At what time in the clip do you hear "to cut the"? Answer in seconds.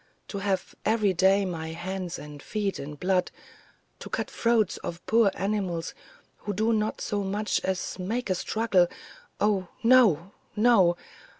3.99-4.33